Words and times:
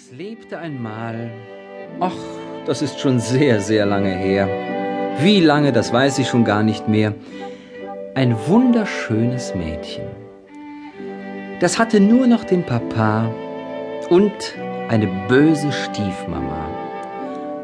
Es 0.00 0.12
lebte 0.12 0.56
einmal, 0.56 1.32
ach, 1.98 2.14
das 2.66 2.82
ist 2.82 3.00
schon 3.00 3.18
sehr, 3.18 3.60
sehr 3.60 3.84
lange 3.84 4.14
her. 4.14 4.48
Wie 5.18 5.40
lange, 5.40 5.72
das 5.72 5.92
weiß 5.92 6.20
ich 6.20 6.28
schon 6.28 6.44
gar 6.44 6.62
nicht 6.62 6.86
mehr. 6.86 7.16
Ein 8.14 8.36
wunderschönes 8.46 9.56
Mädchen. 9.56 10.04
Das 11.58 11.80
hatte 11.80 11.98
nur 11.98 12.28
noch 12.28 12.44
den 12.44 12.62
Papa 12.62 13.28
und 14.08 14.54
eine 14.88 15.08
böse 15.26 15.72
Stiefmama. 15.72 16.68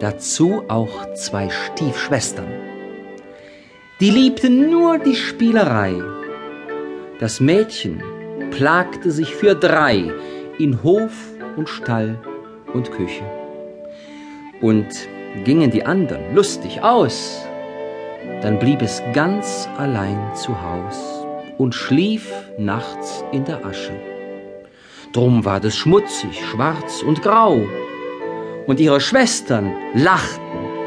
Dazu 0.01 0.64
auch 0.66 1.14
zwei 1.14 1.48
Stiefschwestern. 1.51 2.53
Die 4.01 4.11
liebten 4.11 4.73
nur 4.73 4.98
die 4.98 5.14
Spielerei. 5.14 5.95
Das 7.21 7.39
Mädchen 7.39 8.03
plagte 8.51 9.12
sich 9.12 9.32
für 9.32 9.55
drei 9.55 10.12
in 10.59 10.82
Hof 10.82 11.34
und 11.57 11.68
Stall 11.68 12.18
und 12.73 12.91
Küche. 12.93 13.25
Und 14.60 14.88
gingen 15.45 15.70
die 15.70 15.84
anderen 15.84 16.34
lustig 16.34 16.83
aus, 16.83 17.45
dann 18.42 18.59
blieb 18.59 18.83
es 18.83 19.02
ganz 19.12 19.69
allein 19.79 20.34
zu 20.34 20.60
Haus 20.62 21.27
und 21.59 21.74
schlief 21.74 22.32
nachts 22.59 23.24
in 23.32 23.45
der 23.45 23.65
Asche. 23.65 23.93
Drum 25.12 25.45
ward 25.45 25.65
es 25.65 25.77
schmutzig, 25.77 26.45
schwarz 26.45 27.02
und 27.02 27.23
grau, 27.23 27.60
und 28.66 28.80
ihre 28.80 29.01
Schwestern 29.01 29.73
lachten. 29.95 30.41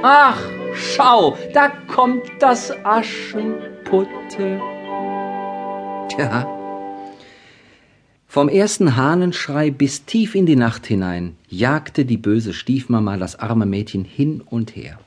Ach, 0.04 0.40
schau, 0.74 1.38
da 1.54 1.70
kommt 1.94 2.24
das 2.40 2.74
Aschenputtel. 2.84 4.62
Tja, 6.10 6.57
vom 8.30 8.50
ersten 8.50 8.98
Hahnenschrei 8.98 9.72
bis 9.72 10.04
tief 10.04 10.36
in 10.36 10.46
die 10.46 10.58
Nacht 10.58 10.86
hinein 10.86 11.38
jagte 11.48 12.04
die 12.04 12.18
böse 12.18 12.54
Stiefmama 12.54 13.16
das 13.16 13.40
arme 13.40 13.66
Mädchen 13.66 14.04
hin 14.04 14.42
und 14.46 14.76
her, 14.76 15.00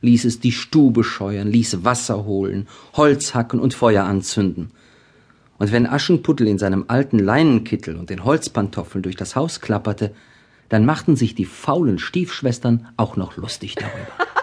ließ 0.00 0.24
es 0.24 0.40
die 0.40 0.50
Stube 0.50 1.04
scheuern, 1.04 1.48
ließ 1.48 1.84
Wasser 1.84 2.24
holen, 2.24 2.66
Holz 2.94 3.34
hacken 3.34 3.60
und 3.60 3.72
Feuer 3.72 4.04
anzünden. 4.04 4.72
Und 5.58 5.70
wenn 5.70 5.86
Aschenputtel 5.86 6.48
in 6.48 6.58
seinem 6.58 6.86
alten 6.88 7.20
Leinenkittel 7.20 7.96
und 7.96 8.10
den 8.10 8.24
Holzpantoffeln 8.24 9.02
durch 9.02 9.16
das 9.16 9.36
Haus 9.36 9.60
klapperte, 9.60 10.12
dann 10.68 10.84
machten 10.84 11.14
sich 11.14 11.36
die 11.36 11.44
faulen 11.44 12.00
Stiefschwestern 12.00 12.88
auch 12.96 13.16
noch 13.16 13.36
lustig 13.36 13.76
darüber. 13.76 13.94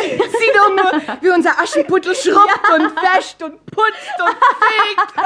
Sieh 0.00 0.52
doch 0.54 0.70
nur, 0.70 1.22
wie 1.22 1.30
unser 1.30 1.58
Aschenputtel 1.58 2.14
schrubbt 2.14 2.68
und 2.74 2.96
wäscht 2.96 3.42
und 3.42 3.64
putzt 3.66 4.18
und 4.18 4.36
fegt. 4.58 5.19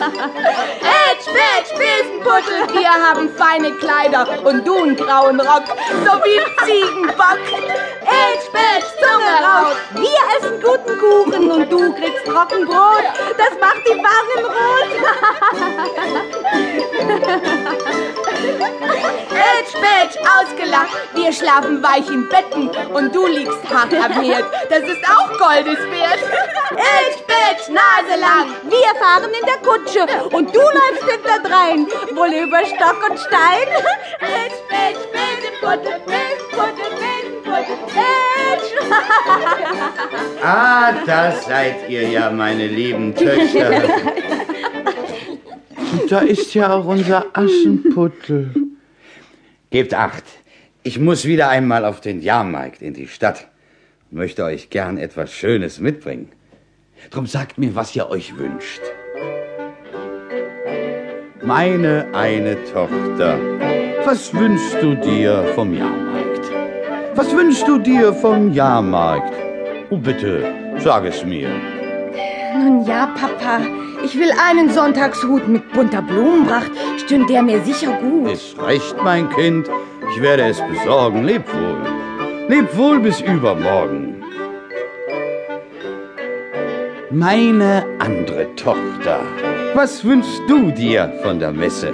Ja. 0.00 0.10
Pätsch, 1.34 1.72
Besenputtel, 1.76 2.60
wir 2.78 2.92
haben 2.92 3.28
feine 3.36 3.72
Kleider 3.72 4.24
und 4.44 4.64
du 4.64 4.76
einen 4.76 4.94
grauen 4.94 5.40
Rock, 5.40 5.64
so 6.04 6.12
wie 6.22 6.40
Ziegenbock. 6.64 7.40
Ätsch, 8.02 8.46
Pätsch, 8.52 8.86
Zunge 9.00 9.34
raus, 9.42 9.74
wir 9.94 10.22
essen 10.38 10.62
guten 10.62 10.96
Kuchen 10.98 11.50
und 11.50 11.72
du 11.72 11.92
kriegst 11.94 12.24
Trockenbrot. 12.24 13.04
Das 13.36 13.58
macht 13.60 13.82
die 13.84 13.98
Wangen 13.98 14.44
rot. 14.46 14.90
Ätsch, 19.64 19.72
Pätsch, 19.72 20.16
ausgelacht. 20.38 20.96
Wir 21.14 21.32
schlafen 21.32 21.82
weich 21.82 22.08
in 22.08 22.28
Betten 22.28 22.70
und 22.94 23.14
du 23.14 23.26
liegst 23.26 23.58
hart 23.68 23.92
am 23.92 24.12
Herd. 24.20 24.44
Das 24.68 24.80
ist 24.80 25.02
auch 25.08 25.30
Goldes 25.38 25.78
wert. 25.90 26.20
Ätsch, 26.72 27.22
Pätsch, 27.26 27.68
Nase 27.68 28.20
lang. 28.20 28.54
Wir 28.64 28.94
fahren 29.00 29.30
in 29.32 29.46
der 29.46 29.58
Kutsche 29.58 30.06
und 30.30 30.54
du 30.54 30.60
läufst 30.60 31.23
hinterdrein. 31.24 31.86
Wohl 32.16 32.32
über 32.44 32.64
Stock 32.66 33.10
und 33.10 33.18
Stein. 33.18 33.68
Ätsch, 34.20 34.60
Pätsch, 34.68 35.04
Besenputte, 35.12 36.00
Besenputte, 36.06 36.84
Besenputte, 37.00 37.74
Ätsch. 38.52 38.70
Ah, 40.42 40.92
das 41.06 41.46
seid 41.46 41.88
ihr 41.88 42.08
ja, 42.08 42.30
meine 42.30 42.66
lieben 42.66 43.14
Töchter. 43.14 43.82
Und 45.92 46.10
da 46.10 46.20
ist 46.20 46.52
ja 46.54 46.74
auch 46.74 46.84
unser 46.86 47.26
Aschenputtel. 47.32 48.52
Gebt 49.70 49.94
acht. 49.94 50.24
Ich 50.82 50.98
muss 50.98 51.24
wieder 51.24 51.48
einmal 51.48 51.84
auf 51.84 52.00
den 52.00 52.20
Jahrmarkt 52.20 52.82
in 52.82 52.94
die 52.94 53.06
Stadt. 53.06 53.46
Möchte 54.10 54.44
euch 54.44 54.70
gern 54.70 54.98
etwas 54.98 55.32
Schönes 55.32 55.78
mitbringen. 55.80 56.32
Drum 57.10 57.26
sagt 57.26 57.58
mir, 57.58 57.74
was 57.74 57.94
ihr 57.96 58.08
euch 58.10 58.36
wünscht. 58.36 58.82
Meine 61.46 62.06
eine 62.14 62.56
Tochter, 62.72 63.38
was 64.06 64.32
wünschst 64.32 64.76
du 64.80 64.94
dir 64.94 65.44
vom 65.54 65.74
Jahrmarkt? 65.74 66.50
Was 67.14 67.36
wünschst 67.36 67.68
du 67.68 67.78
dir 67.78 68.14
vom 68.14 68.50
Jahrmarkt? 68.50 69.34
Oh, 69.90 69.98
bitte, 69.98 70.42
sag 70.78 71.04
es 71.04 71.22
mir. 71.22 71.50
Nun 72.56 72.86
ja, 72.86 73.06
Papa. 73.14 73.60
Ich 74.02 74.18
will 74.18 74.30
einen 74.48 74.70
Sonntagshut 74.70 75.46
mit 75.46 75.70
bunter 75.72 76.00
Blumenpracht. 76.00 76.70
Stünde 76.96 77.26
der 77.26 77.42
mir 77.42 77.60
sicher 77.60 77.92
gut. 78.00 78.30
Ist 78.30 78.56
recht, 78.62 78.96
mein 79.02 79.28
Kind. 79.28 79.68
Ich 80.14 80.22
werde 80.22 80.44
es 80.44 80.62
besorgen. 80.62 81.24
Leb 81.24 81.44
wohl. 81.52 82.48
Leb 82.48 82.74
wohl 82.76 83.00
bis 83.00 83.20
übermorgen. 83.20 84.13
Meine 87.14 87.84
andere 88.00 88.52
Tochter. 88.56 89.20
Was 89.74 90.04
wünschst 90.04 90.42
du 90.48 90.72
dir 90.72 91.12
von 91.22 91.38
der 91.38 91.52
Messe? 91.52 91.92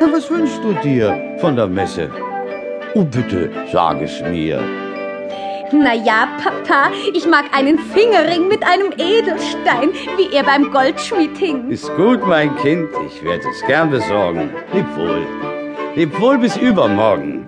Na, 0.00 0.12
was 0.12 0.28
wünschst 0.28 0.58
du 0.64 0.72
dir 0.72 1.36
von 1.38 1.54
der 1.54 1.68
Messe? 1.68 2.10
Oh, 2.94 3.04
bitte, 3.04 3.48
sag 3.70 4.02
es 4.02 4.20
mir. 4.22 4.60
Na 5.70 5.94
ja, 5.94 6.26
Papa, 6.42 6.90
ich 7.14 7.28
mag 7.28 7.44
einen 7.52 7.78
Fingerring 7.78 8.48
mit 8.48 8.64
einem 8.66 8.90
Edelstein, 8.98 9.92
wie 10.16 10.34
er 10.34 10.42
beim 10.42 10.68
Goldschmied 10.72 11.38
hing. 11.38 11.70
Ist 11.70 11.88
gut, 11.94 12.26
mein 12.26 12.56
Kind, 12.56 12.88
ich 13.06 13.22
werde 13.22 13.44
es 13.48 13.64
gern 13.68 13.92
besorgen. 13.92 14.50
Leb 14.72 14.96
wohl. 14.96 15.24
Leb 15.94 16.20
wohl 16.20 16.38
bis 16.38 16.56
übermorgen. 16.56 17.46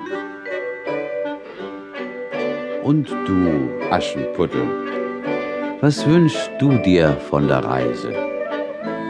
Und 2.84 3.10
du, 3.26 3.68
Aschenputtel, 3.90 4.91
was 5.82 6.06
wünschst 6.06 6.52
du 6.60 6.78
dir 6.78 7.16
von 7.28 7.48
der 7.48 7.64
Reise? 7.64 8.14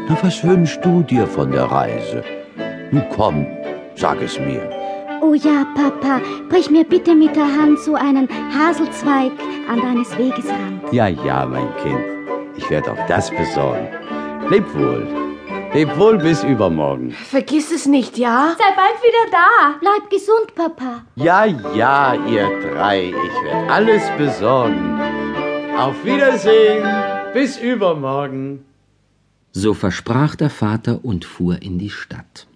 Na, 0.08 0.16
was 0.22 0.42
wünschst 0.42 0.82
du 0.82 1.02
dir 1.02 1.26
von 1.26 1.52
der 1.52 1.64
Reise? 1.64 2.24
Nun 2.90 3.04
komm, 3.14 3.46
sag 3.94 4.22
es 4.22 4.40
mir. 4.40 4.62
Oh 5.20 5.34
ja, 5.34 5.66
Papa, 5.74 6.22
brich 6.48 6.70
mir 6.70 6.84
bitte 6.84 7.14
mit 7.14 7.36
der 7.36 7.44
Hand 7.44 7.78
so 7.80 7.94
einen 7.94 8.26
Haselzweig 8.56 9.32
an 9.70 9.82
deines 9.82 10.16
Wegesrand. 10.16 10.90
Ja, 10.92 11.08
ja, 11.08 11.44
mein 11.44 11.68
Kind. 11.82 12.00
Ich 12.56 12.68
werde 12.70 12.92
auch 12.92 13.06
das 13.06 13.30
besorgen. 13.30 13.88
Leb 14.48 14.64
wohl. 14.74 15.06
Leb 15.74 15.98
wohl 15.98 16.16
bis 16.16 16.42
übermorgen. 16.42 17.10
Vergiss 17.10 17.70
es 17.70 17.84
nicht, 17.84 18.16
ja? 18.16 18.54
Sei 18.56 18.74
bald 18.74 18.98
wieder 19.02 19.30
da. 19.30 19.78
Bleib 19.78 20.08
gesund, 20.08 20.54
Papa. 20.54 21.02
Ja, 21.16 21.44
ja, 21.74 22.14
ihr 22.14 22.48
drei. 22.62 23.08
Ich 23.08 23.44
werde 23.44 23.70
alles 23.70 24.02
besorgen. 24.16 25.11
Auf 25.76 26.04
Wiedersehen. 26.04 26.86
Bis 27.34 27.58
übermorgen. 27.58 28.60
So 29.52 29.74
versprach 29.74 30.36
der 30.36 30.50
Vater 30.50 31.04
und 31.04 31.24
fuhr 31.24 31.62
in 31.62 31.78
die 31.78 31.90
Stadt. 31.90 32.46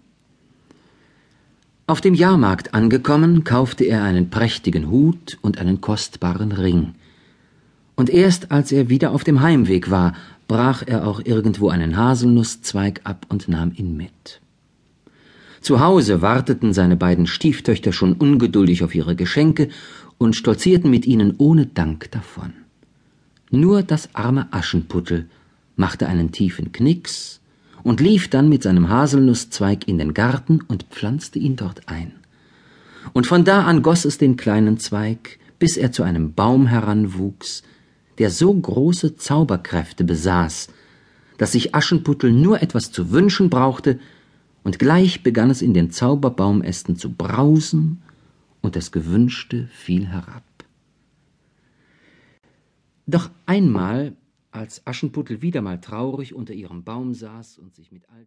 Auf 1.87 2.01
dem 2.01 2.15
Jahrmarkt 2.15 2.75
angekommen, 2.75 3.45
kaufte 3.45 3.85
er 3.85 4.03
einen 4.03 4.29
prächtigen 4.29 4.91
Hut 4.91 5.39
und 5.41 5.59
einen 5.59 5.81
kostbaren 5.81 6.53
Ring. 6.53 6.95
Und 7.95 8.11
erst 8.11 8.51
als 8.51 8.73
er 8.73 8.89
wieder 8.89 9.13
auf 9.13 9.25
dem 9.25 9.41
Heimweg 9.41 9.91
war, 9.91 10.15
brach 10.49 10.83
er 10.85 11.07
auch 11.07 11.21
irgendwo 11.25 11.69
einen 11.71 11.97
Haselnusszweig 11.97 13.01
ab 13.05 13.27
und 13.29 13.49
nahm 13.49 13.73
ihn 13.75 13.97
mit. 13.97 14.41
Zu 15.61 15.81
Hause 15.81 16.23
warteten 16.23 16.73
seine 16.73 16.97
beiden 16.97 17.27
Stieftöchter 17.27 17.93
schon 17.93 18.13
ungeduldig 18.13 18.85
auf 18.85 18.95
ihre 18.95 19.17
Geschenke 19.17 19.69
und 20.19 20.37
stolzierten 20.37 20.91
mit 20.91 21.07
ihnen 21.07 21.35
ohne 21.39 21.67
Dank 21.67 22.11
davon. 22.11 22.53
Nur 23.51 23.83
das 23.83 24.15
arme 24.15 24.49
Aschenputtel 24.53 25.29
machte 25.77 26.07
einen 26.07 26.33
tiefen 26.33 26.73
Knicks 26.73 27.41
und 27.83 28.01
lief 28.01 28.29
dann 28.29 28.49
mit 28.49 28.63
seinem 28.65 28.89
Haselnusszweig 28.89 29.87
in 29.87 29.99
den 29.99 30.15
Garten 30.15 30.61
und 30.67 30.85
pflanzte 30.91 31.39
ihn 31.39 31.55
dort 31.57 31.89
ein. 31.89 32.13
Und 33.13 33.27
von 33.27 33.45
da 33.45 33.65
an 33.65 33.83
goss 33.83 34.05
es 34.05 34.19
den 34.19 34.37
kleinen 34.37 34.79
Zweig, 34.79 35.39
bis 35.59 35.77
er 35.77 35.93
zu 35.93 36.03
einem 36.03 36.33
Baum 36.33 36.67
heranwuchs, 36.67 37.63
der 38.19 38.31
so 38.31 38.53
große 38.53 39.17
Zauberkräfte 39.17 40.03
besaß, 40.03 40.69
dass 41.39 41.53
sich 41.53 41.75
Aschenputtel 41.75 42.33
nur 42.33 42.63
etwas 42.63 42.91
zu 42.91 43.11
wünschen 43.11 43.51
brauchte, 43.51 44.01
und 44.65 44.81
gleich 44.81 45.23
begann 45.23 45.51
es 45.51 45.63
in 45.63 45.75
den 45.75 45.93
Zauberbaumästen 45.93 46.97
zu 46.97 47.13
brausen, 47.13 48.03
und 48.63 48.75
das 48.75 48.91
Gewünschte 48.91 49.69
fiel 49.73 50.09
herab. 50.09 50.43
Doch 53.07 53.31
einmal 53.47 54.17
als 54.51 54.85
Aschenputtel 54.87 55.41
wieder 55.41 55.63
mal 55.63 55.81
traurig 55.81 56.35
unter 56.35 56.55
ihrem 56.55 56.83
Baum 56.83 57.15
saß 57.15 57.59
und 57.59 57.75
sich 57.75 57.93
mit 57.93 58.09
alten 58.09 58.15